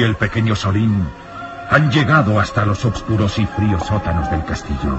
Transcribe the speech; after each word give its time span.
Y 0.00 0.02
el 0.02 0.16
pequeño 0.16 0.56
Solín 0.56 1.06
han 1.70 1.90
llegado 1.90 2.40
hasta 2.40 2.64
los 2.64 2.84
oscuros 2.86 3.38
y 3.38 3.44
fríos 3.44 3.84
sótanos 3.84 4.30
del 4.30 4.42
castillo. 4.46 4.98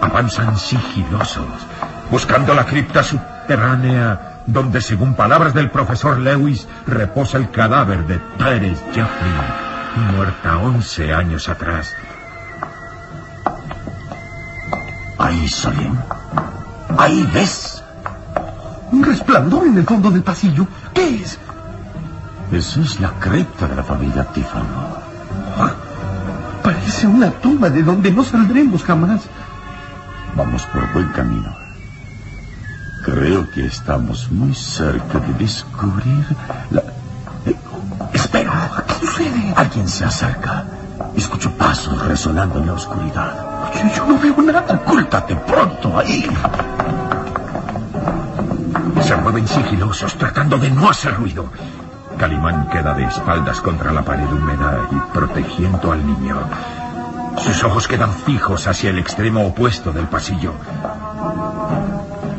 Avanzan 0.00 0.56
sigilosos, 0.56 1.66
buscando 2.08 2.54
la 2.54 2.64
cripta 2.64 3.02
subterránea 3.02 4.44
donde, 4.46 4.80
según 4.80 5.14
palabras 5.14 5.54
del 5.54 5.70
profesor 5.70 6.18
Lewis, 6.18 6.68
reposa 6.86 7.38
el 7.38 7.50
cadáver 7.50 8.06
de 8.06 8.18
Teres 8.38 8.80
Jeffrey, 8.94 9.32
muerta 10.14 10.58
once 10.58 11.12
años 11.12 11.48
atrás. 11.48 11.92
Ahí, 15.18 15.48
Solín. 15.48 15.98
Ahí 16.96 17.28
ves. 17.34 17.82
Un 18.92 19.02
resplandor 19.02 19.66
en 19.66 19.78
el 19.78 19.84
fondo 19.84 20.12
del 20.12 20.22
pasillo. 20.22 20.66
¿Qué 20.94 21.22
es? 21.22 21.38
Esa 22.52 22.80
es 22.82 23.00
la 23.00 23.08
cripta 23.18 23.66
de 23.66 23.76
la 23.76 23.82
familia 23.82 24.24
Tífano. 24.24 24.66
Ah, 25.58 25.72
parece 26.62 27.06
una 27.06 27.30
tumba 27.30 27.70
de 27.70 27.82
donde 27.82 28.12
no 28.12 28.22
saldremos 28.22 28.84
jamás. 28.84 29.22
Vamos 30.36 30.62
por 30.64 30.92
buen 30.92 31.08
camino. 31.08 31.50
Creo 33.06 33.50
que 33.50 33.64
estamos 33.64 34.30
muy 34.30 34.54
cerca 34.54 35.18
de 35.18 35.32
descubrir 35.34 36.26
la... 36.70 36.82
Eh, 37.46 37.56
espera, 38.12 38.84
¿qué 38.86 38.94
sucede? 39.06 39.54
Alguien 39.56 39.88
se 39.88 40.04
acerca. 40.04 40.64
Escucho 41.16 41.50
pasos 41.52 42.06
resonando 42.06 42.58
en 42.58 42.66
la 42.66 42.74
oscuridad. 42.74 43.72
Yo, 43.74 43.96
yo 43.96 44.06
no 44.06 44.18
veo 44.20 44.42
nada. 44.42 44.74
Ocúltate 44.74 45.34
pronto 45.36 45.98
ahí. 45.98 46.28
Se 49.02 49.16
mueven 49.16 49.48
sigilosos 49.48 50.14
tratando 50.16 50.58
de 50.58 50.70
no 50.70 50.90
hacer 50.90 51.14
ruido. 51.14 51.50
Calimán 52.22 52.68
queda 52.68 52.94
de 52.94 53.02
espaldas 53.02 53.60
contra 53.60 53.92
la 53.92 54.02
pared 54.02 54.30
húmeda 54.30 54.86
y 54.92 55.12
protegiendo 55.12 55.90
al 55.90 56.06
niño. 56.06 56.38
Sus 57.36 57.64
ojos 57.64 57.88
quedan 57.88 58.12
fijos 58.12 58.68
hacia 58.68 58.90
el 58.90 59.00
extremo 59.00 59.44
opuesto 59.44 59.90
del 59.90 60.06
pasillo. 60.06 60.52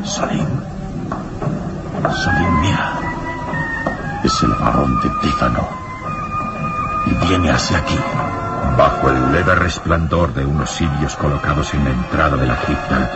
Salim. 0.02 0.48
Salim, 2.00 2.60
mira. 2.62 2.92
Es 4.24 4.42
el 4.42 4.54
varón 4.54 5.02
de 5.02 5.10
Tífano. 5.20 5.68
Y 7.04 7.26
viene 7.26 7.50
hacia 7.50 7.76
aquí. 7.76 7.98
Bajo 8.78 9.10
el 9.10 9.32
leve 9.32 9.54
resplandor 9.54 10.32
de 10.32 10.46
unos 10.46 10.70
sirios 10.70 11.14
colocados 11.14 11.74
en 11.74 11.84
la 11.84 11.90
entrada 11.90 12.38
de 12.38 12.46
la 12.46 12.56
cripta, 12.56 13.10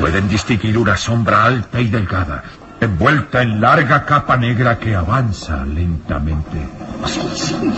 pueden 0.00 0.26
distinguir 0.26 0.78
una 0.78 0.96
sombra 0.96 1.44
alta 1.44 1.82
y 1.82 1.88
delgada, 1.88 2.44
envuelta 2.80 3.42
en 3.42 3.60
larga 3.60 4.04
capa 4.04 4.36
negra 4.36 4.78
que 4.78 4.94
avanza 4.94 5.64
lentamente. 5.64 6.68
Sí, 7.06 7.20
sí, 7.34 7.72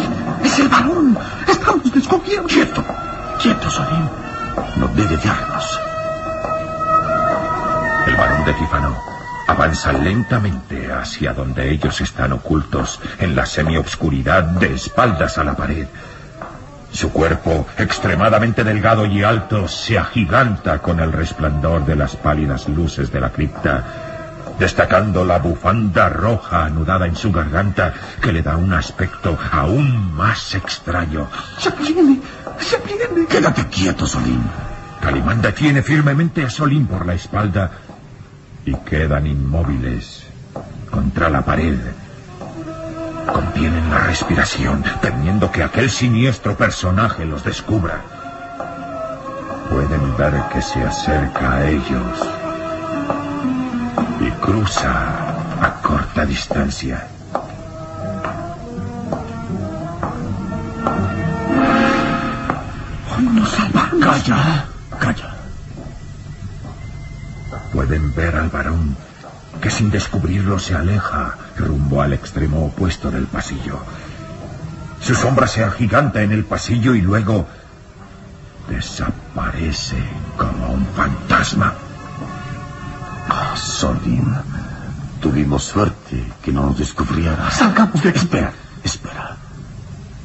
es 0.45 0.59
el 0.59 0.69
varón. 0.69 1.19
Estamos 1.47 1.93
descubiertos. 1.93 2.53
Quieto, 2.53 2.85
quieto, 3.41 3.71
Solim. 3.71 4.09
No 4.77 4.89
debe 4.89 5.17
vernos. 5.17 5.81
El 8.06 8.17
varón 8.17 8.45
de 8.45 8.53
Tífano 8.55 9.19
Avanza 9.49 9.93
lentamente 9.95 10.93
hacia 10.93 11.33
donde 11.33 11.71
ellos 11.71 12.03
están 12.03 12.33
ocultos 12.33 13.00
en 13.19 13.35
la 13.35 13.47
semiobscuridad 13.47 14.43
de 14.43 14.75
espaldas 14.75 15.39
a 15.39 15.45
la 15.45 15.56
pared. 15.56 15.87
Su 16.93 17.11
cuerpo, 17.11 17.67
extremadamente 17.79 18.62
delgado 18.62 19.06
y 19.06 19.25
alto, 19.25 19.67
se 19.67 19.99
agiganta 19.99 20.81
con 20.81 21.00
el 21.00 21.12
resplandor 21.12 21.87
de 21.87 21.97
las 21.97 22.15
pálidas 22.15 22.69
luces 22.69 23.11
de 23.11 23.21
la 23.23 23.31
cripta, 23.31 24.07
destacando 24.58 25.25
la 25.25 25.38
bufanda 25.38 26.08
roja 26.08 26.64
anudada 26.64 27.06
en 27.06 27.16
su 27.16 27.31
garganta 27.32 27.94
que 28.20 28.32
le 28.32 28.43
da 28.43 28.56
un 28.56 28.72
aspecto 28.72 29.38
aún 29.52 30.14
más 30.14 30.55
extraño. 30.55 31.28
¡Se 31.58 31.70
viene! 31.70 32.20
Quédate 33.28 33.66
quieto, 33.66 34.06
Solín. 34.06 34.43
Calimán 35.00 35.40
detiene 35.40 35.82
firmemente 35.82 36.44
a 36.44 36.50
Solín 36.50 36.87
por 36.87 37.06
la 37.06 37.14
espalda 37.14 37.70
y 38.64 38.75
quedan 38.75 39.26
inmóviles 39.26 40.25
contra 40.90 41.31
la 41.31 41.43
pared. 41.43 41.78
Contienen 43.32 43.90
la 43.90 43.99
respiración, 43.99 44.82
temiendo 45.00 45.52
que 45.52 45.62
aquel 45.62 45.90
siniestro 45.90 46.56
personaje 46.56 47.25
los 47.25 47.44
descubra. 47.44 48.00
Pueden 49.70 50.16
ver 50.16 50.34
que 50.52 50.62
se 50.62 50.82
acerca 50.82 51.56
a 51.56 51.69
ellos 51.69 52.38
cruza 54.49 54.93
a 55.61 55.83
corta 55.83 56.25
distancia. 56.25 57.06
¡Nos! 63.35 63.53
¡Calla! 64.00 64.65
¡Calla! 64.99 65.35
Pueden 67.75 68.15
ver 68.15 68.37
al 68.37 68.49
varón 68.49 68.97
que 69.61 69.71
sin 69.71 69.91
descubrirlo 69.91 70.59
se 70.59 70.75
aleja 70.75 71.37
rumbo 71.59 72.00
al 72.00 72.15
extremo 72.15 72.67
opuesto 72.67 73.11
del 73.11 73.27
pasillo. 73.27 73.79
Su 75.03 75.15
sombra 75.15 75.47
se 75.47 75.62
agiganta 75.62 76.23
en 76.23 76.33
el 76.33 76.45
pasillo 76.45 76.95
y 76.95 77.03
luego 77.03 77.47
desaparece 78.71 80.03
como 80.39 80.73
un 80.73 80.87
fantasma. 80.97 81.75
Ah, 83.28 83.54
Solín, 83.56 84.25
tuvimos 85.20 85.64
suerte 85.64 86.25
que 86.42 86.52
no 86.52 86.66
nos 86.66 86.78
descubriera. 86.78 87.50
Salgamos 87.50 88.02
de 88.02 88.10
aquí. 88.10 88.19
Espera, 88.20 88.52
espera. 88.82 89.36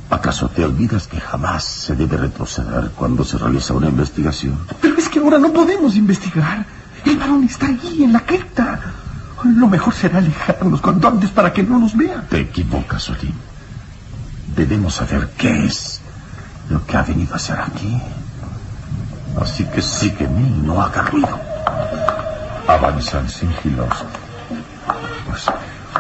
¿Acaso 0.09 0.47
te 0.49 0.63
olvidas 0.63 1.07
que 1.07 1.19
jamás 1.19 1.63
se 1.63 1.95
debe 1.95 2.17
retroceder 2.17 2.91
cuando 2.95 3.23
se 3.23 3.37
realiza 3.37 3.73
una 3.73 3.89
investigación? 3.89 4.59
Pero 4.81 4.95
es 4.97 5.09
que 5.09 5.19
ahora 5.19 5.39
no 5.39 5.51
podemos 5.51 5.95
investigar. 5.95 6.65
El 7.05 7.17
varón 7.17 7.43
está 7.43 7.67
allí, 7.67 8.03
en 8.03 8.13
la 8.13 8.19
cripta. 8.21 8.79
Lo 9.43 9.67
mejor 9.67 9.93
será 9.93 10.19
alejarnos 10.19 10.79
cuanto 10.79 11.07
antes 11.07 11.29
para 11.31 11.51
que 11.51 11.63
no 11.63 11.79
nos 11.79 11.97
vea. 11.97 12.21
Te 12.29 12.39
equivocas, 12.41 13.03
Solín. 13.03 13.33
Debemos 14.55 14.93
saber 14.93 15.31
qué 15.37 15.65
es 15.65 15.99
lo 16.69 16.85
que 16.85 16.95
ha 16.95 17.01
venido 17.03 17.33
a 17.33 17.37
hacer 17.37 17.59
aquí. 17.59 18.01
Así 19.41 19.65
que 19.65 19.81
sígueme 19.81 20.41
y 20.41 20.61
no 20.63 20.81
haga 20.81 21.01
ruido. 21.01 21.52
Avanzan 22.67 23.29
sigilosos, 23.29 24.07
pues 25.27 25.45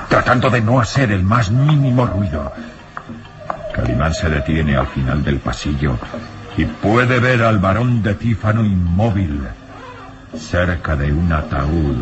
tratando 0.09 0.49
de 0.49 0.61
no 0.61 0.79
hacer 0.79 1.11
el 1.11 1.23
más 1.23 1.51
mínimo 1.51 2.05
ruido. 2.05 2.51
Calimán 3.73 4.13
se 4.13 4.29
detiene 4.29 4.75
al 4.75 4.87
final 4.87 5.23
del 5.23 5.39
pasillo 5.39 5.97
y 6.55 6.65
puede 6.65 7.19
ver 7.19 7.41
al 7.43 7.59
varón 7.59 8.03
de 8.03 8.13
Tífano 8.13 8.63
inmóvil 8.63 9.41
cerca 10.37 10.95
de 10.95 11.11
un 11.11 11.31
ataúd 11.31 11.97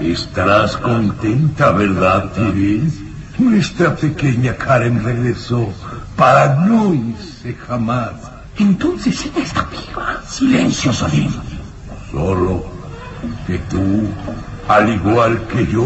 Estarás 0.01 0.75
contenta, 0.75 1.71
¿verdad, 1.71 2.33
Teres? 2.33 3.06
Nuestra 3.39 3.95
pequeña 3.95 4.55
Karen 4.55 5.03
regresó 5.03 5.69
para 6.15 6.55
no 6.55 6.93
irse 6.93 7.53
jamás. 7.53 8.13
Entonces 8.57 9.25
ella 9.25 9.43
está 9.43 9.63
viva. 9.65 10.21
Silencio, 10.27 10.91
Solín. 10.91 11.29
Solo 12.11 12.65
que 13.45 13.59
tú, 13.69 14.07
al 14.67 14.89
igual 14.89 15.47
que 15.47 15.67
yo, 15.67 15.85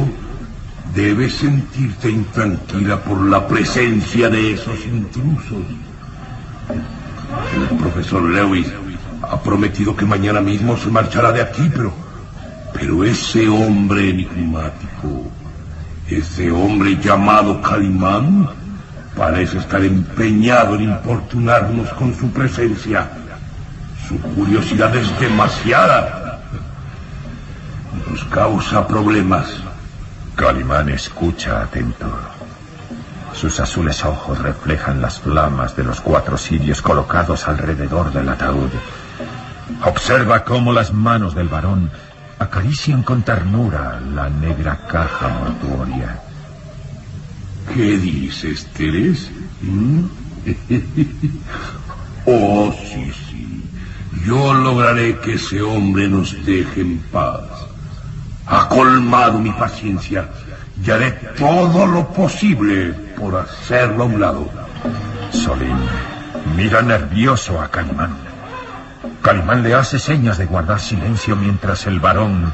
debes 0.95 1.33
sentirte 1.35 2.09
intranquila 2.09 3.01
por 3.03 3.21
la 3.21 3.45
presencia 3.47 4.29
de 4.29 4.53
esos 4.53 4.85
intrusos. 4.85 5.63
El 7.53 7.77
profesor 7.77 8.23
Lewis 8.23 8.67
ha 9.23 9.41
prometido 9.41 9.95
que 9.95 10.05
mañana 10.05 10.39
mismo 10.39 10.77
se 10.77 10.89
marchará 10.89 11.31
de 11.31 11.41
aquí, 11.41 11.69
pero... 11.73 11.93
Pero 12.73 13.03
ese 13.03 13.47
hombre 13.49 14.09
enigmático, 14.09 15.29
ese 16.15 16.51
hombre 16.51 16.97
llamado 16.97 17.61
Calimán, 17.61 18.49
parece 19.15 19.57
estar 19.57 19.83
empeñado 19.83 20.75
en 20.75 20.83
importunarnos 20.83 21.89
con 21.93 22.15
su 22.15 22.29
presencia. 22.31 23.09
Su 24.07 24.19
curiosidad 24.19 24.95
es 24.95 25.19
demasiada. 25.19 26.41
Nos 28.09 28.23
causa 28.25 28.87
problemas. 28.87 29.47
Calimán 30.35 30.89
escucha 30.89 31.61
atento. 31.61 32.07
Sus 33.33 33.59
azules 33.59 34.03
ojos 34.03 34.39
reflejan 34.39 35.01
las 35.01 35.19
flamas 35.19 35.75
de 35.75 35.83
los 35.83 36.01
cuatro 36.01 36.37
sirios 36.37 36.81
colocados 36.81 37.47
alrededor 37.47 38.11
del 38.11 38.27
ataúd. 38.29 38.69
Observa 39.85 40.43
cómo 40.43 40.73
las 40.73 40.93
manos 40.93 41.33
del 41.33 41.47
varón 41.47 41.89
acarician 42.41 43.03
con 43.03 43.21
ternura 43.21 44.01
la 44.01 44.27
negra 44.27 44.87
caja 44.87 45.27
mortuoria. 45.29 46.19
¿Qué 47.71 47.97
dices, 47.97 48.65
Teres? 48.73 49.29
¿Mm? 49.61 50.05
oh, 52.25 52.73
sí, 52.73 53.11
sí. 53.29 53.63
Yo 54.25 54.53
lograré 54.55 55.19
que 55.19 55.35
ese 55.35 55.61
hombre 55.61 56.07
nos 56.07 56.33
deje 56.43 56.81
en 56.81 56.97
paz. 57.11 57.43
Ha 58.47 58.67
colmado 58.67 59.37
mi 59.37 59.51
paciencia 59.51 60.27
y 60.83 60.89
haré 60.89 61.11
todo 61.37 61.85
lo 61.85 62.07
posible 62.07 62.91
por 63.19 63.35
hacerlo 63.35 64.03
a 64.03 64.07
un 64.07 64.19
lado. 64.19 64.49
Solín 65.31 65.77
mira 66.55 66.81
nervioso 66.81 67.61
a 67.61 67.69
Calimán. 67.69 68.30
Calimán 69.21 69.61
le 69.61 69.75
hace 69.75 69.99
señas 69.99 70.37
de 70.37 70.45
guardar 70.45 70.79
silencio 70.79 71.35
mientras 71.35 71.85
el 71.85 71.99
varón 71.99 72.51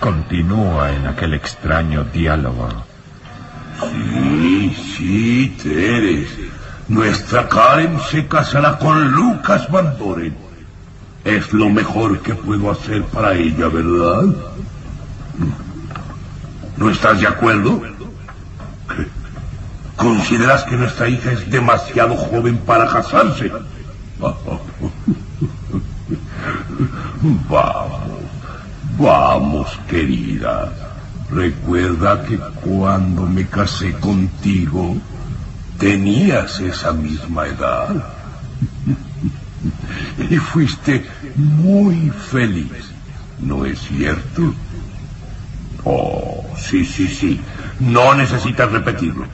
continúa 0.00 0.92
en 0.92 1.06
aquel 1.06 1.34
extraño 1.34 2.04
diálogo. 2.04 2.68
Sí, 3.80 4.76
sí, 4.96 5.56
Teres. 5.62 6.28
Nuestra 6.88 7.48
Karen 7.48 8.00
se 8.10 8.26
casará 8.26 8.76
con 8.78 9.12
Lucas 9.12 9.70
Van 9.70 9.96
Doren. 9.96 10.36
Es 11.24 11.52
lo 11.52 11.68
mejor 11.68 12.18
que 12.20 12.34
puedo 12.34 12.70
hacer 12.70 13.04
para 13.04 13.34
ella, 13.34 13.68
¿verdad? 13.68 14.24
¿No 16.76 16.90
estás 16.90 17.20
de 17.20 17.28
acuerdo? 17.28 17.80
¿Consideras 19.94 20.64
que 20.64 20.76
nuestra 20.76 21.08
hija 21.08 21.30
es 21.32 21.48
demasiado 21.50 22.16
joven 22.16 22.56
para 22.58 22.88
casarse? 22.88 23.52
Vamos, 27.22 28.00
vamos, 28.98 29.78
querida. 29.88 30.72
Recuerda 31.30 32.24
que 32.24 32.38
cuando 32.38 33.26
me 33.26 33.46
casé 33.46 33.92
contigo, 33.92 34.96
tenías 35.78 36.60
esa 36.60 36.92
misma 36.92 37.46
edad. 37.46 37.88
y 40.30 40.36
fuiste 40.38 41.04
muy 41.36 42.10
feliz, 42.10 42.72
¿no 43.40 43.66
es 43.66 43.78
cierto? 43.80 44.54
Oh, 45.84 46.44
sí, 46.56 46.86
sí, 46.86 47.06
sí. 47.06 47.40
No 47.80 48.14
necesitas 48.14 48.72
repetirlo. 48.72 49.26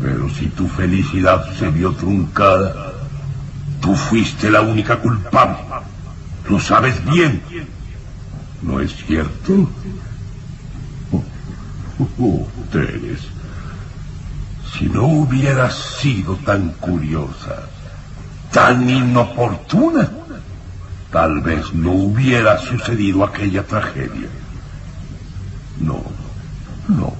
Pero 0.00 0.30
si 0.30 0.46
tu 0.46 0.66
felicidad 0.66 1.44
se 1.58 1.70
vio 1.70 1.92
truncada, 1.92 2.92
tú 3.80 3.94
fuiste 3.94 4.50
la 4.50 4.62
única 4.62 4.96
culpable. 4.96 5.58
Lo 6.48 6.60
sabes 6.60 7.04
bien. 7.04 7.42
¿No 8.62 8.80
es 8.80 8.94
cierto? 8.94 9.68
Oh, 12.18 12.48
Teres, 12.70 13.20
si 14.76 14.86
no 14.86 15.04
hubieras 15.04 15.74
sido 15.74 16.36
tan 16.36 16.70
curiosa, 16.72 17.68
tan 18.52 18.88
inoportuna, 18.88 20.10
tal 21.10 21.40
vez 21.40 21.72
no 21.72 21.92
hubiera 21.92 22.58
sucedido 22.58 23.24
aquella 23.24 23.62
tragedia. 23.62 24.28
No, 25.80 26.02
no, 26.88 27.14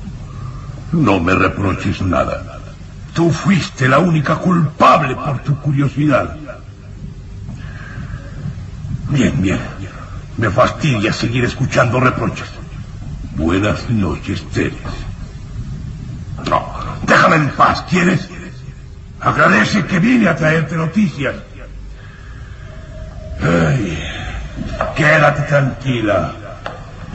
no 0.92 1.20
me 1.20 1.34
reproches 1.34 2.02
nada. 2.02 2.60
Tú 3.14 3.30
fuiste 3.30 3.88
la 3.88 3.98
única 3.98 4.36
culpable 4.36 5.14
por 5.14 5.38
tu 5.38 5.58
curiosidad. 5.60 6.36
Bien, 9.08 9.40
bien. 9.40 9.60
Me 10.36 10.50
fastidia 10.50 11.12
seguir 11.12 11.44
escuchando 11.44 12.00
reproches. 12.00 12.48
Buenas 13.36 13.88
noches, 13.88 14.42
Teres. 14.52 14.74
No, 16.48 16.74
déjame 17.06 17.36
en 17.36 17.48
paz, 17.50 17.84
¿quieres? 17.88 18.28
Agradece 19.20 19.84
que 19.86 19.98
vine 19.98 20.28
a 20.28 20.36
traerte 20.36 20.76
noticias. 20.76 21.34
Ay, 23.40 23.98
quédate 24.96 25.42
tranquila. 25.42 26.32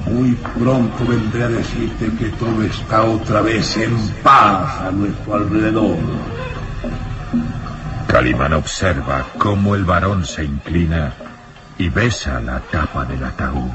Muy 0.05 0.31
pronto 0.59 1.05
vendré 1.05 1.43
a 1.43 1.47
decirte 1.47 2.09
que 2.17 2.29
todo 2.31 2.63
está 2.63 3.03
otra 3.03 3.41
vez 3.41 3.77
en 3.77 3.95
paz 4.23 4.81
a 4.81 4.91
nuestro 4.91 5.35
alrededor. 5.35 5.97
Calimán 8.07 8.53
observa 8.53 9.25
cómo 9.37 9.75
el 9.75 9.85
varón 9.85 10.25
se 10.25 10.43
inclina 10.43 11.13
y 11.77 11.89
besa 11.89 12.39
la 12.41 12.59
tapa 12.59 13.05
del 13.05 13.23
ataúd. 13.23 13.71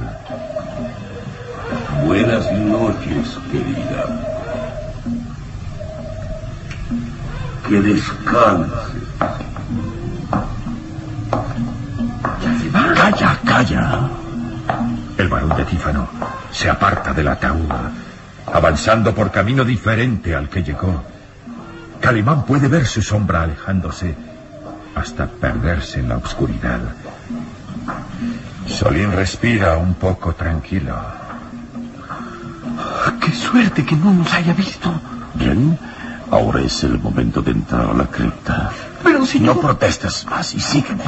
Buenas 2.05 2.53
noches, 2.53 3.39
querida. 3.51 4.05
Que 7.69 7.81
descanse. 7.81 8.97
Calla, 12.95 13.39
calla. 13.45 14.11
El 15.17 15.29
varón 15.29 15.57
de 15.57 15.65
Tífano 15.65 16.09
se 16.51 16.69
aparta 16.69 17.13
del 17.13 17.29
ataúd, 17.29 17.71
avanzando 18.53 19.15
por 19.15 19.31
camino 19.31 19.65
diferente 19.65 20.35
al 20.35 20.49
que 20.49 20.63
llegó. 20.63 21.03
Calimán 22.01 22.45
puede 22.45 22.69
ver 22.69 22.87
su 22.87 23.03
sombra 23.03 23.43
alejándose 23.43 24.15
hasta 24.95 25.27
perderse 25.27 26.01
en 26.01 26.09
la 26.09 26.17
oscuridad. 26.19 26.81
Solín 28.69 29.13
respira 29.13 29.77
un 29.77 29.95
poco 29.95 30.35
tranquilo. 30.35 30.95
¡Qué 33.21 33.33
suerte 33.33 33.85
que 33.85 33.97
no 33.97 34.13
nos 34.13 34.33
haya 34.33 34.53
visto! 34.53 34.93
Bien, 35.35 35.79
ahora 36.31 36.61
es 36.61 36.85
el 36.85 36.99
momento 36.99 37.43
de 37.43 37.53
entrar 37.53 37.91
a 37.91 37.95
la 37.95 38.07
cripta. 38.07 38.71
Pero 39.03 39.25
si 39.25 39.41
no 39.41 39.61
protestes 39.61 40.27
más 40.27 40.55
y 40.55 40.61
sígueme. 40.61 41.05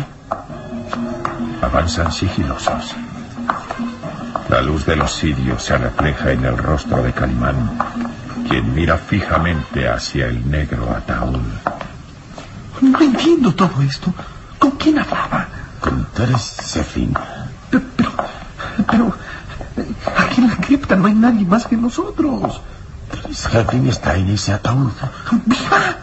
Avanzan 1.62 2.12
sigilosos. 2.12 2.94
La 4.48 4.62
luz 4.62 4.86
de 4.86 4.96
los 4.96 5.12
sirios 5.12 5.62
se 5.62 5.76
refleja 5.76 6.32
en 6.32 6.44
el 6.44 6.56
rostro 6.56 7.02
de 7.02 7.12
Calimán, 7.12 7.78
quien 8.48 8.74
mira 8.74 8.96
fijamente 8.96 9.88
hacia 9.88 10.26
el 10.26 10.50
negro 10.50 10.90
ataúd. 10.96 11.40
No 12.80 13.00
entiendo 13.00 13.54
todo 13.54 13.82
esto. 13.82 14.14
¿Con 14.58 14.72
quién 14.72 14.98
hablaba? 14.98 15.48
Con 15.80 16.04
Teres 16.14 16.40
Sefin. 16.40 17.14
Pero, 18.86 19.14
aquí 20.16 20.40
en 20.40 20.48
la 20.48 20.56
cripta 20.56 20.96
no 20.96 21.06
hay 21.06 21.14
nadie 21.14 21.44
más 21.46 21.66
que 21.66 21.76
nosotros. 21.76 22.60
Teres 23.10 23.38
Sefin 23.38 23.88
está 23.88 24.16
en 24.16 24.30
ese 24.30 24.52
ataúd. 24.52 24.92
¡Viva! 25.44 25.96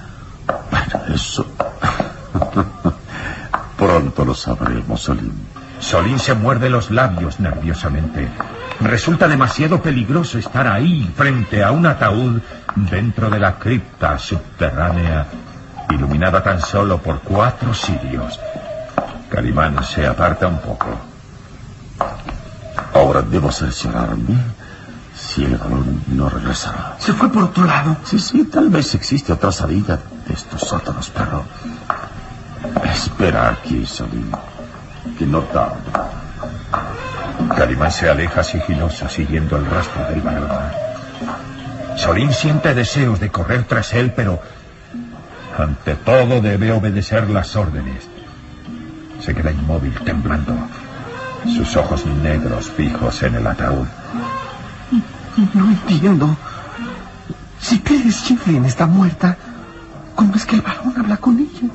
Bueno, 0.71 1.13
eso... 1.13 1.45
Pronto 3.77 4.25
lo 4.25 4.33
sabremos, 4.33 5.01
Solín. 5.01 5.33
Solín 5.79 6.19
se 6.19 6.33
muerde 6.33 6.69
los 6.69 6.89
labios 6.89 7.39
nerviosamente. 7.39 8.29
Resulta 8.79 9.27
demasiado 9.27 9.81
peligroso 9.81 10.37
estar 10.37 10.67
ahí, 10.67 11.11
frente 11.15 11.63
a 11.63 11.71
un 11.71 11.85
ataúd, 11.85 12.41
dentro 12.75 13.29
de 13.29 13.39
la 13.39 13.57
cripta 13.57 14.17
subterránea, 14.17 15.27
iluminada 15.89 16.41
tan 16.43 16.61
solo 16.61 16.97
por 16.97 17.19
cuatro 17.19 17.73
sirios. 17.73 18.39
Calimán 19.29 19.83
se 19.83 20.05
aparta 20.05 20.47
un 20.47 20.59
poco. 20.59 20.87
Ahora 22.95 23.21
debo 23.21 23.51
cerciorarme 23.51 24.37
si 25.13 25.43
el 25.43 25.57
balón 25.57 26.01
no 26.07 26.29
regresará. 26.29 26.95
Se 26.97 27.11
fue 27.11 27.29
por 27.29 27.43
otro 27.43 27.65
lado. 27.65 27.97
Sí, 28.05 28.17
sí, 28.17 28.45
tal 28.45 28.69
vez 28.69 28.95
existe 28.95 29.33
otra 29.33 29.51
salida 29.51 29.99
de 30.25 30.33
estos 30.33 30.61
sótanos, 30.61 31.11
pero... 31.13 31.43
Espera 32.85 33.49
aquí, 33.49 33.85
Solín. 33.85 34.31
Que 35.17 35.25
no 35.25 35.41
tarde. 35.41 35.75
Calimán 37.57 37.91
se 37.91 38.09
aleja 38.09 38.41
sigiloso 38.41 39.09
siguiendo 39.09 39.57
el 39.57 39.65
rastro 39.65 40.05
del 40.05 40.21
varón. 40.21 40.49
Solín 41.97 42.31
siente 42.31 42.73
deseos 42.73 43.19
de 43.19 43.29
correr 43.29 43.65
tras 43.65 43.93
él, 43.93 44.13
pero 44.15 44.39
ante 45.57 45.95
todo 45.95 46.39
debe 46.39 46.71
obedecer 46.71 47.29
las 47.29 47.57
órdenes. 47.57 48.07
Se 49.19 49.35
queda 49.35 49.51
inmóvil, 49.51 49.93
temblando, 50.05 50.53
sus 51.47 51.75
ojos 51.75 52.05
negros 52.05 52.69
fijos 52.71 53.21
en 53.23 53.35
el 53.35 53.47
ataúd. 53.47 53.87
No 55.53 55.65
entiendo. 55.65 56.35
Si 57.59 57.79
Teres 57.79 58.23
Chiflin 58.23 58.65
está 58.65 58.85
muerta, 58.85 59.37
¿cómo 60.15 60.35
es 60.35 60.45
que 60.45 60.55
el 60.55 60.61
varón 60.61 60.93
habla 60.97 61.17
con 61.17 61.39
ella? 61.39 61.67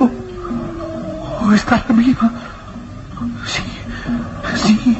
¿O, 0.00 1.46
o 1.46 1.52
estará 1.52 1.84
viva? 1.90 2.30
Sí, 3.46 3.62
sí. 4.56 4.98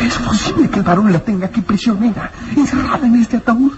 Es 0.00 0.14
posible 0.18 0.68
que 0.68 0.78
el 0.78 0.84
varón 0.84 1.12
la 1.12 1.18
tenga 1.18 1.46
aquí 1.46 1.60
prisionera, 1.60 2.30
encerrada 2.56 3.06
en 3.06 3.16
este 3.16 3.36
ataúd. 3.38 3.72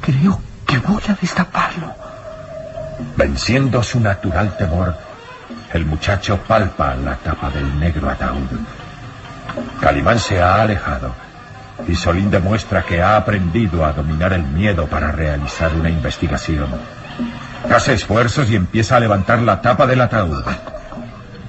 Creo 0.00 0.40
que 0.66 0.78
voy 0.78 1.02
a 1.08 1.14
destaparlo. 1.14 1.92
Venciendo 3.16 3.82
su 3.82 4.00
natural 4.00 4.56
temor, 4.56 4.96
el 5.72 5.84
muchacho 5.84 6.38
palpa 6.38 6.94
la 6.94 7.16
tapa 7.16 7.50
del 7.50 7.78
negro 7.78 8.08
ataúd. 8.10 8.48
Calimán 9.80 10.18
se 10.18 10.40
ha 10.40 10.62
alejado 10.62 11.12
y 11.86 11.94
Solín 11.94 12.30
demuestra 12.30 12.82
que 12.82 13.00
ha 13.00 13.16
aprendido 13.16 13.84
a 13.84 13.92
dominar 13.92 14.32
el 14.32 14.42
miedo 14.42 14.86
para 14.86 15.12
realizar 15.12 15.74
una 15.74 15.90
investigación. 15.90 16.68
Hace 17.74 17.94
esfuerzos 17.94 18.50
y 18.50 18.56
empieza 18.56 18.96
a 18.96 19.00
levantar 19.00 19.40
la 19.40 19.60
tapa 19.60 19.86
del 19.86 20.00
ataúd. 20.00 20.44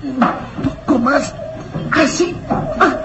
Un 0.03 0.19
poco 0.63 0.99
más. 0.99 1.33
Así. 1.91 2.35
¿Qué 2.47 2.98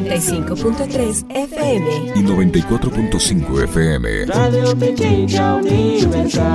95.3 0.00 1.26
FM 1.28 2.12
y 2.14 2.22
94.5 2.22 3.64
FM. 3.64 4.26
Radio 4.26 4.70
Universal. 5.58 6.48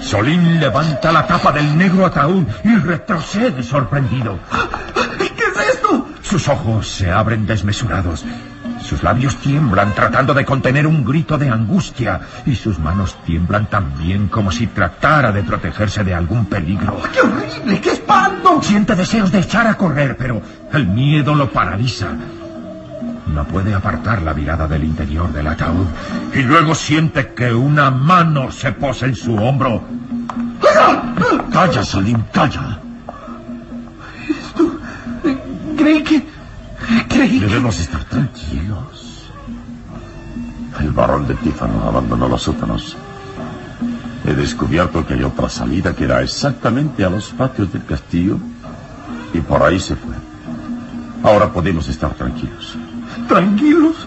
Solín 0.00 0.60
levanta 0.60 1.10
la 1.12 1.26
tapa 1.26 1.50
del 1.52 1.76
negro 1.76 2.06
ataúd 2.06 2.44
y 2.64 2.76
retrocede 2.76 3.62
sorprendido. 3.64 4.38
¿Qué 5.18 5.24
es 5.24 5.74
esto? 5.74 6.06
Sus 6.22 6.48
ojos 6.48 6.88
se 6.88 7.10
abren 7.10 7.46
desmesurados. 7.46 8.24
Sus 8.88 9.02
labios 9.02 9.36
tiemblan 9.36 9.94
tratando 9.94 10.32
de 10.32 10.46
contener 10.46 10.86
un 10.86 11.04
grito 11.04 11.36
de 11.36 11.50
angustia 11.50 12.20
y 12.46 12.54
sus 12.54 12.78
manos 12.78 13.18
tiemblan 13.26 13.66
también 13.66 14.28
como 14.28 14.50
si 14.50 14.66
tratara 14.66 15.30
de 15.30 15.42
protegerse 15.42 16.02
de 16.04 16.14
algún 16.14 16.46
peligro. 16.46 17.02
¡Qué 17.12 17.20
horrible! 17.20 17.82
¡Qué 17.82 17.90
espanto! 17.90 18.62
Siente 18.62 18.94
deseos 18.94 19.30
de 19.30 19.40
echar 19.40 19.66
a 19.66 19.74
correr, 19.74 20.16
pero 20.16 20.40
el 20.72 20.86
miedo 20.86 21.34
lo 21.34 21.52
paraliza. 21.52 22.06
No 23.26 23.44
puede 23.44 23.74
apartar 23.74 24.22
la 24.22 24.32
mirada 24.32 24.66
del 24.66 24.84
interior 24.84 25.30
del 25.34 25.48
ataúd 25.48 25.86
y 26.34 26.40
luego 26.40 26.74
siente 26.74 27.34
que 27.34 27.52
una 27.52 27.90
mano 27.90 28.50
se 28.50 28.72
posa 28.72 29.04
en 29.04 29.16
su 29.16 29.36
hombro. 29.36 29.82
Calla, 31.52 31.84
Salim, 31.84 32.22
calla. 32.32 32.80
Esto... 34.30 34.78
Creí 35.76 36.02
que... 36.02 36.27
Debemos 37.26 37.80
estar 37.80 38.04
tranquilos. 38.04 39.24
El 40.78 40.92
barón 40.92 41.26
de 41.26 41.34
Tífano 41.34 41.82
abandonó 41.82 42.28
los 42.28 42.42
sótanos. 42.42 42.96
He 44.24 44.34
descubierto 44.34 45.04
que 45.04 45.14
hay 45.14 45.24
otra 45.24 45.48
salida 45.48 45.94
que 45.94 46.06
da 46.06 46.22
exactamente 46.22 47.04
a 47.04 47.10
los 47.10 47.30
patios 47.30 47.72
del 47.72 47.84
castillo 47.84 48.38
y 49.34 49.40
por 49.40 49.62
ahí 49.64 49.80
se 49.80 49.96
fue. 49.96 50.14
Ahora 51.24 51.52
podemos 51.52 51.88
estar 51.88 52.14
tranquilos. 52.14 52.76
¿Tranquilos? 53.26 54.06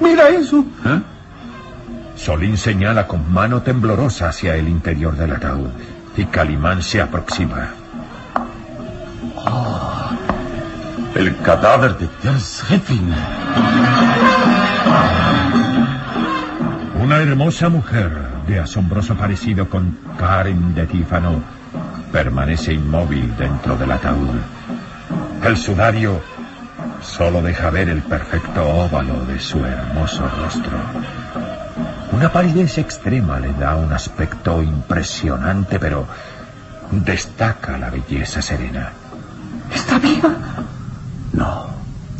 Mira 0.00 0.28
eso. 0.28 0.66
¿Eh? 0.84 1.00
Solín 2.16 2.58
señala 2.58 3.06
con 3.06 3.32
mano 3.32 3.62
temblorosa 3.62 4.28
hacia 4.28 4.54
el 4.56 4.68
interior 4.68 5.16
del 5.16 5.32
ataúd 5.32 5.70
y 6.16 6.24
Calimán 6.26 6.82
se 6.82 7.00
aproxima. 7.00 7.70
El 11.14 11.36
cadáver 11.42 11.96
de 11.96 12.08
Ters 12.22 12.64
Hefin. 12.68 13.14
Una 17.00 17.18
hermosa 17.18 17.68
mujer 17.68 18.10
de 18.46 18.58
asombroso 18.58 19.14
parecido 19.14 19.68
con 19.68 19.96
Karen 20.18 20.74
de 20.74 20.86
Tífano 20.86 21.42
permanece 22.10 22.72
inmóvil 22.72 23.36
dentro 23.36 23.76
del 23.76 23.92
ataúd. 23.92 24.36
El 25.44 25.56
sudario 25.56 26.20
solo 27.00 27.42
deja 27.42 27.70
ver 27.70 27.88
el 27.88 28.02
perfecto 28.02 28.66
óvalo 28.66 29.24
de 29.26 29.38
su 29.38 29.64
hermoso 29.64 30.28
rostro. 30.42 30.72
Una 32.12 32.32
palidez 32.32 32.78
extrema 32.78 33.38
le 33.38 33.52
da 33.52 33.76
un 33.76 33.92
aspecto 33.92 34.62
impresionante, 34.62 35.78
pero 35.78 36.06
destaca 36.90 37.76
la 37.76 37.90
belleza 37.90 38.40
serena. 38.40 38.90
¿Está 39.72 39.98
viva? 39.98 40.30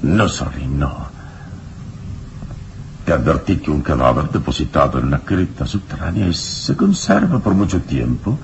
No, 0.05 0.29
sorry, 0.29 0.67
no. 0.67 1.09
Te 3.07 3.13
advertí 3.13 3.57
que 3.57 3.71
un 3.71 3.81
cadáver 3.81 4.29
depositado 4.31 4.99
en 4.99 5.07
una 5.07 5.21
cripta 5.21 5.67
subterránea 5.67 6.31
se 6.33 6.77
conserva 6.77 7.39
por 7.39 7.55
mucho 7.55 7.81
tiempo 7.81 8.39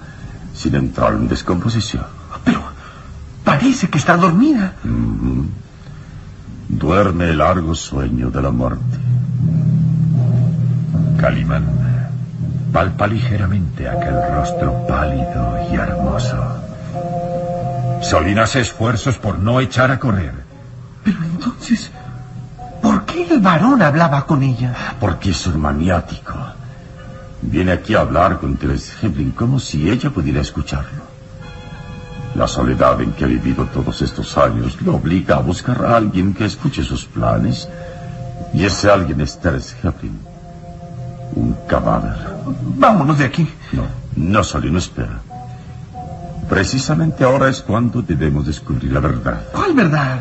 sin 0.54 0.74
entrar 0.74 1.12
en 1.12 1.28
descomposición. 1.28 2.06
Pero 2.44 2.62
parece 3.44 3.88
que 3.90 3.98
está 3.98 4.16
dormida. 4.16 4.74
Mm 4.84 4.88
-hmm. 4.88 5.46
Duerme 6.68 7.24
el 7.30 7.38
largo 7.38 7.74
sueño 7.74 8.30
de 8.30 8.42
la 8.42 8.50
muerte. 8.50 8.98
Calimán 11.18 11.64
palpa 12.72 13.06
ligeramente 13.06 13.86
aquel 13.88 14.16
rostro 14.34 14.86
pálido 14.86 15.58
y 15.70 15.74
hermoso. 15.74 16.38
Solín 18.00 18.38
hace 18.38 18.60
esfuerzos 18.60 19.18
por 19.18 19.38
no 19.38 19.60
echar 19.60 19.90
a 19.90 19.98
correr. 19.98 20.49
Pero 21.04 21.18
entonces, 21.24 21.90
¿por 22.82 23.04
qué 23.04 23.26
el 23.26 23.40
varón 23.40 23.82
hablaba 23.82 24.26
con 24.26 24.42
ella? 24.42 24.74
Porque 25.00 25.30
es 25.30 25.46
un 25.46 25.60
maniático. 25.60 26.34
Viene 27.42 27.72
aquí 27.72 27.94
a 27.94 28.00
hablar 28.00 28.38
con 28.38 28.56
Teres 28.56 28.92
Heblin 29.02 29.30
como 29.30 29.58
si 29.58 29.90
ella 29.90 30.10
pudiera 30.10 30.40
escucharlo. 30.40 31.10
La 32.34 32.46
soledad 32.46 33.00
en 33.00 33.12
que 33.12 33.24
ha 33.24 33.28
vivido 33.28 33.64
todos 33.66 34.02
estos 34.02 34.36
años 34.38 34.80
lo 34.82 34.96
obliga 34.96 35.36
a 35.36 35.40
buscar 35.40 35.84
a 35.84 35.96
alguien 35.96 36.32
que 36.34 36.44
escuche 36.44 36.84
sus 36.84 37.04
planes. 37.06 37.68
Y 38.52 38.64
ese 38.64 38.90
alguien 38.90 39.20
es 39.20 39.40
Teres 39.40 39.74
Heblin. 39.82 40.18
Un 41.34 41.56
cadáver. 41.66 42.16
Vámonos 42.76 43.18
de 43.18 43.24
aquí. 43.24 43.48
No, 43.72 43.84
no, 44.16 44.44
Solín, 44.44 44.74
no 44.74 44.78
espera. 44.78 45.20
Precisamente 46.48 47.24
ahora 47.24 47.48
es 47.48 47.60
cuando 47.62 48.02
debemos 48.02 48.46
descubrir 48.46 48.92
la 48.92 49.00
verdad. 49.00 49.44
¿Cuál 49.52 49.72
verdad? 49.72 50.20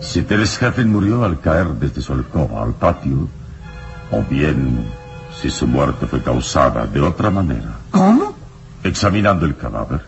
Si 0.00 0.22
Teres 0.22 0.60
Heblin 0.60 0.90
murió 0.90 1.24
al 1.24 1.40
caer 1.40 1.68
desde 1.68 2.00
su 2.00 2.12
alcoba 2.12 2.62
al 2.62 2.72
patio, 2.72 3.28
o 4.10 4.22
bien 4.22 4.86
si 5.40 5.50
su 5.50 5.66
muerte 5.66 6.06
fue 6.06 6.22
causada 6.22 6.86
de 6.86 7.00
otra 7.00 7.30
manera. 7.30 7.76
¿Cómo? 7.90 8.34
Examinando 8.82 9.46
el 9.46 9.56
cadáver. 9.56 10.02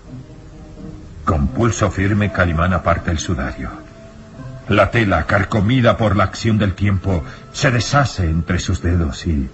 Con 1.24 1.48
pulso 1.48 1.90
firme, 1.90 2.33
Calimán 2.33 2.72
aparta 2.72 3.11
el 3.11 3.18
sudario. 3.18 3.70
La 4.68 4.90
tela, 4.90 5.24
carcomida 5.26 5.96
por 5.96 6.16
la 6.16 6.24
acción 6.24 6.59
del 6.59 6.74
tiempo, 6.74 7.22
se 7.52 7.70
deshace 7.70 8.24
entre 8.24 8.59
sus 8.59 8.83
dedos 8.83 9.26
y 9.26 9.48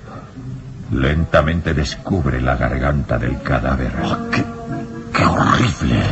lentamente 0.92 1.74
descubre 1.74 2.40
la 2.40 2.56
garganta 2.56 3.18
del 3.18 3.42
cadáver. 3.42 3.92
Oh, 4.04 4.30
qué, 4.30 4.44
¡Qué 5.12 5.24
horrible! 5.24 6.02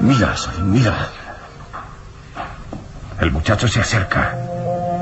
Mira, 0.00 0.34
mira. 0.62 1.08
El 3.20 3.30
muchacho 3.30 3.68
se 3.68 3.80
acerca 3.80 4.34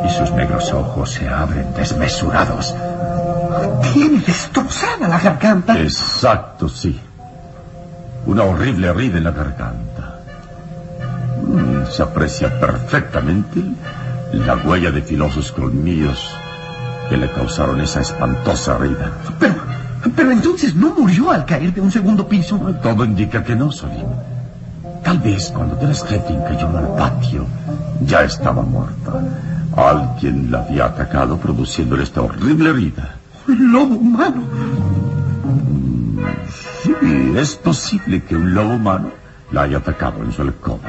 y 0.04 0.10
sus 0.10 0.30
negros 0.32 0.72
ojos 0.72 1.10
se 1.10 1.28
abren 1.28 1.72
desmesurados. 1.74 2.74
Tiene 3.92 4.20
destrozada 4.20 5.08
la 5.08 5.18
garganta. 5.18 5.78
Exacto, 5.78 6.68
sí. 6.68 7.00
Una 8.26 8.44
horrible 8.44 8.88
herida 8.88 9.18
en 9.18 9.24
la 9.24 9.30
garganta. 9.30 10.20
Mm, 11.42 11.86
se 11.90 12.02
aprecia 12.02 12.60
perfectamente 12.60 13.60
la 14.32 14.56
huella 14.56 14.90
de 14.90 15.02
filosos 15.02 15.52
colmillos 15.52 16.30
que 17.08 17.16
le 17.16 17.30
causaron 17.30 17.80
esa 17.80 18.00
espantosa 18.00 18.76
herida. 18.76 19.10
Pero, 19.38 19.54
pero 20.14 20.30
entonces 20.30 20.74
no 20.74 20.94
murió 20.94 21.30
al 21.30 21.44
caer 21.44 21.72
de 21.74 21.80
un 21.80 21.90
segundo 21.90 22.26
piso. 22.28 22.58
Todo 22.82 23.04
indica 23.04 23.42
que 23.42 23.56
no, 23.56 23.72
Solín. 23.72 24.06
Tal 25.12 25.20
vez 25.20 25.52
cuando 25.54 25.76
Teres 25.76 26.02
Heflin 26.10 26.40
cayó 26.40 26.68
al 26.68 26.88
patio, 26.96 27.44
ya 28.06 28.22
estaba 28.22 28.62
muerta. 28.62 29.12
Alguien 29.76 30.50
la 30.50 30.60
había 30.60 30.86
atacado 30.86 31.36
produciéndole 31.36 32.04
esta 32.04 32.22
horrible 32.22 32.70
herida. 32.70 33.16
¿Un 33.46 33.72
lobo 33.72 33.96
humano? 33.96 34.42
Sí, 36.82 36.94
es 37.36 37.56
posible 37.56 38.22
que 38.22 38.36
un 38.36 38.54
lobo 38.54 38.72
humano 38.76 39.10
la 39.50 39.64
haya 39.64 39.76
atacado 39.76 40.22
en 40.22 40.32
su 40.32 40.40
alcoba 40.40 40.88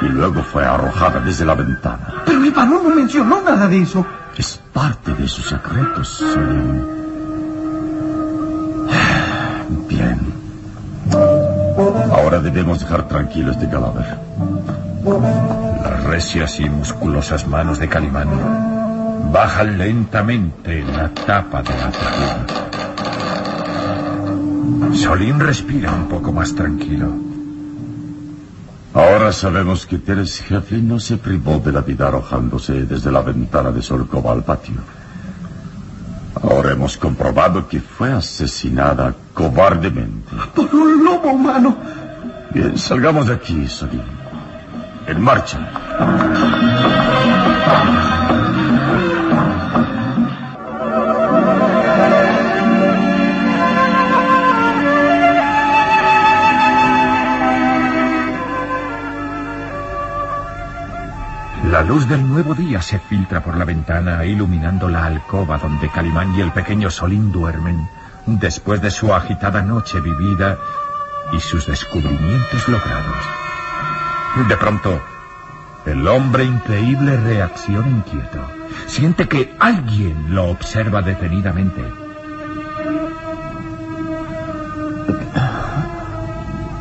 y 0.00 0.06
luego 0.06 0.42
fue 0.42 0.64
arrojada 0.64 1.20
desde 1.20 1.44
la 1.44 1.54
ventana. 1.54 2.22
Pero 2.24 2.42
el 2.42 2.52
varón 2.52 2.88
no 2.88 2.94
mencionó 2.94 3.42
nada 3.42 3.68
de 3.68 3.82
eso. 3.82 4.06
Es 4.34 4.58
parte 4.72 5.12
de 5.12 5.28
sus 5.28 5.44
secretos, 5.46 6.08
Solín. 6.08 7.01
Ahora 12.32 12.44
debemos 12.44 12.80
dejar 12.80 13.06
tranquilo 13.08 13.52
este 13.52 13.68
cadáver. 13.68 14.16
Las 15.82 16.04
recias 16.04 16.58
y 16.60 16.70
musculosas 16.70 17.46
manos 17.46 17.78
de 17.78 17.90
Calimán 17.90 18.30
bajan 19.30 19.76
lentamente 19.76 20.82
la 20.82 21.10
tapa 21.10 21.62
de 21.62 21.76
la 21.76 21.88
ataúd. 21.88 22.48
Solín 24.94 25.40
respira 25.40 25.92
un 25.92 26.08
poco 26.08 26.32
más 26.32 26.54
tranquilo. 26.54 27.12
Ahora 28.94 29.30
sabemos 29.32 29.84
que 29.84 29.98
Teres 29.98 30.42
Heflin 30.50 30.88
no 30.88 30.98
se 31.00 31.18
privó 31.18 31.58
de 31.58 31.72
la 31.72 31.82
vida 31.82 32.08
arrojándose 32.08 32.86
desde 32.86 33.12
la 33.12 33.20
ventana 33.20 33.70
de 33.70 33.82
su 33.82 33.92
alcoba 33.94 34.32
al 34.32 34.42
patio. 34.42 34.76
Ahora 36.42 36.72
hemos 36.72 36.96
comprobado 36.96 37.68
que 37.68 37.80
fue 37.80 38.10
asesinada 38.10 39.14
cobardemente. 39.34 40.34
Por 40.54 40.74
un 40.74 41.04
lobo 41.04 41.30
humano. 41.32 42.01
Bien, 42.52 42.76
salgamos 42.76 43.28
de 43.28 43.34
aquí, 43.34 43.66
Solín. 43.66 44.02
En 45.06 45.20
marcha. 45.22 45.58
La 61.70 61.82
luz 61.82 62.06
del 62.06 62.28
nuevo 62.28 62.54
día 62.54 62.82
se 62.82 62.98
filtra 62.98 63.42
por 63.42 63.56
la 63.56 63.64
ventana, 63.64 64.26
iluminando 64.26 64.90
la 64.90 65.06
alcoba 65.06 65.56
donde 65.56 65.88
Calimán 65.88 66.34
y 66.34 66.42
el 66.42 66.52
pequeño 66.52 66.90
Solín 66.90 67.32
duermen, 67.32 67.88
después 68.26 68.82
de 68.82 68.90
su 68.90 69.14
agitada 69.14 69.62
noche 69.62 70.00
vivida 70.00 70.58
y 71.32 71.40
sus 71.40 71.66
descubrimientos 71.66 72.68
logrados. 72.68 73.16
De 74.48 74.56
pronto, 74.56 75.00
el 75.86 76.06
hombre 76.06 76.44
increíble 76.44 77.16
reacciona 77.16 77.88
inquieto 77.88 78.40
Siente 78.86 79.28
que 79.28 79.54
alguien 79.58 80.34
lo 80.34 80.50
observa 80.50 81.02
detenidamente. 81.02 81.82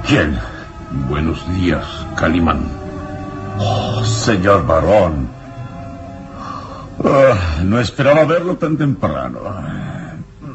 ¿Quién? 0.08 0.38
Buenos 1.10 1.48
días, 1.54 1.86
Calimán. 2.18 2.68
Oh, 3.60 4.04
señor 4.04 4.66
varón. 4.66 5.30
Ah, 7.04 7.62
no 7.64 7.80
esperaba 7.80 8.26
verlo 8.26 8.58
tan 8.58 8.78
temprano. 8.78 9.40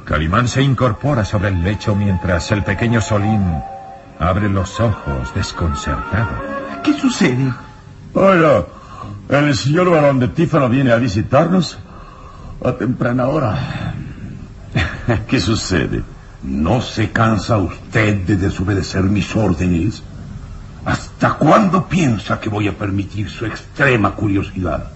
Calimán 0.05 0.47
se 0.47 0.63
incorpora 0.63 1.25
sobre 1.25 1.49
el 1.49 1.63
lecho 1.63 1.95
mientras 1.95 2.53
el 2.53 2.63
pequeño 2.63 3.01
Solín 3.01 3.63
abre 4.19 4.49
los 4.49 4.81
ojos 4.81 5.35
desconcertado. 5.35 6.31
¿Qué 6.83 6.93
sucede? 6.99 7.53
Oiga, 8.15 8.65
el 9.29 9.55
señor 9.55 9.91
varón 9.91 10.19
de 10.19 10.29
Tífano 10.29 10.69
viene 10.69 10.93
a 10.93 10.97
visitarnos 10.97 11.79
a 12.65 12.73
temprana 12.73 13.27
hora. 13.29 13.95
¿Qué 15.29 15.41
sucede? 15.41 16.03
¿No 16.43 16.81
se 16.81 17.11
cansa 17.11 17.59
usted 17.59 18.25
de 18.25 18.37
desobedecer 18.37 19.03
mis 19.03 19.35
órdenes? 19.35 20.03
¿Hasta 20.85 21.35
cuándo 21.35 21.87
piensa 21.87 22.39
que 22.39 22.49
voy 22.49 22.69
a 22.69 22.79
permitir 22.79 23.29
su 23.29 23.45
extrema 23.45 24.13
curiosidad? 24.13 24.91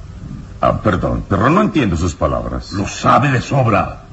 Ah, 0.61 0.81
perdón, 0.81 1.25
pero 1.29 1.51
no 1.51 1.63
entiendo 1.63 1.97
sus 1.97 2.15
palabras. 2.15 2.73
Lo 2.73 2.87
sabe 2.87 3.31
de 3.31 3.41
sobra. 3.41 4.05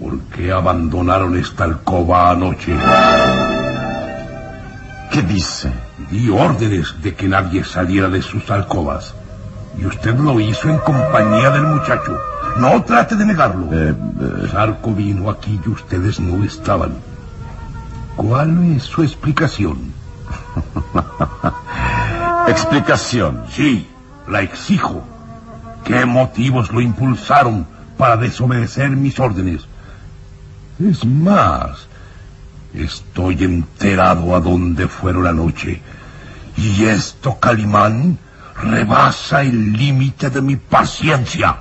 ¿Por 0.00 0.18
qué 0.34 0.50
abandonaron 0.50 1.36
esta 1.36 1.64
alcoba 1.64 2.30
anoche? 2.30 2.74
¿Qué 5.10 5.22
dice? 5.22 5.72
Di 6.10 6.28
órdenes 6.30 6.94
de 7.02 7.14
que 7.14 7.28
nadie 7.28 7.64
saliera 7.64 8.08
de 8.08 8.22
sus 8.22 8.50
alcobas. 8.50 9.14
Y 9.78 9.84
usted 9.86 10.16
lo 10.18 10.40
hizo 10.40 10.68
en 10.68 10.78
compañía 10.78 11.50
del 11.50 11.64
muchacho. 11.64 12.18
No 12.58 12.82
trate 12.82 13.16
de 13.16 13.26
negarlo. 13.26 13.66
Eh, 13.72 13.94
eh, 13.94 14.48
Sarco 14.50 14.92
vino 14.92 15.30
aquí 15.30 15.60
y 15.64 15.68
ustedes 15.68 16.18
no 16.20 16.42
estaban. 16.44 16.94
¿Cuál 18.16 18.74
es 18.74 18.84
su 18.84 19.02
explicación? 19.02 19.92
explicación. 22.48 23.44
Sí, 23.50 23.86
la 24.28 24.40
exijo. 24.40 25.04
¿Qué 25.84 26.04
motivos 26.06 26.72
lo 26.72 26.80
impulsaron 26.80 27.66
para 27.98 28.16
desobedecer 28.16 28.90
mis 28.90 29.20
órdenes? 29.20 29.66
Es 30.80 31.04
más, 31.04 31.86
estoy 32.74 33.44
enterado 33.44 34.34
a 34.34 34.40
dónde 34.40 34.88
fueron 34.88 35.26
anoche. 35.26 35.80
Y 36.56 36.84
esto, 36.84 37.38
Calimán, 37.38 38.18
rebasa 38.62 39.42
el 39.42 39.72
límite 39.72 40.30
de 40.30 40.42
mi 40.42 40.56
paciencia. 40.56 41.58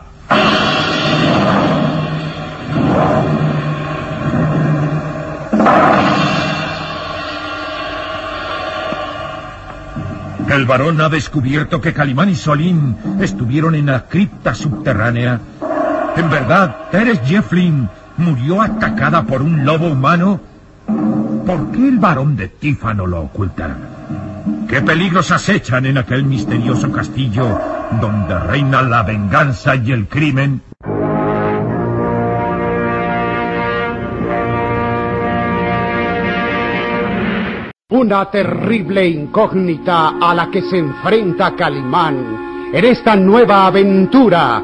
El 10.50 10.66
varón 10.66 11.02
ha 11.02 11.10
descubierto 11.10 11.82
que 11.82 11.92
Calimán 11.92 12.30
y 12.30 12.36
Solín 12.36 12.96
estuvieron 13.20 13.76
en 13.76 13.88
la 13.88 14.06
cripta 14.06 14.56
subterránea. 14.56 15.42
En 16.16 16.30
verdad, 16.30 16.78
Teres 16.92 17.20
Jefflin 17.26 17.90
murió 18.16 18.62
atacada 18.62 19.24
por 19.24 19.42
un 19.42 19.66
lobo 19.66 19.88
humano. 19.88 20.40
¿Por 21.46 21.72
qué 21.72 21.88
el 21.88 22.00
varón 22.00 22.36
de 22.36 22.48
Tífano 22.48 23.06
lo 23.06 23.22
oculta? 23.22 23.78
¿Qué 24.68 24.82
peligros 24.82 25.32
acechan 25.32 25.86
en 25.86 26.00
aquel 26.00 26.24
misterioso 26.24 26.92
castillo 26.92 27.60
donde 28.02 28.40
reina 28.40 28.82
la 28.82 29.04
venganza 29.04 29.76
y 29.76 29.92
el 29.92 30.08
crimen? 30.08 30.62
Una 37.90 38.32
terrible 38.32 39.08
incógnita 39.08 40.18
a 40.20 40.34
la 40.34 40.50
que 40.50 40.64
se 40.64 40.80
enfrenta 40.80 41.56
Calimán 41.56 42.72
en 42.74 42.86
esta 42.86 43.16
nueva 43.16 43.68
aventura 43.68 44.64